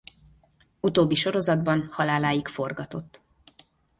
Utóbbi 0.79 1.15
sorozatban 1.15 1.87
haláláig 1.91 2.47
forgatott. 2.47 3.21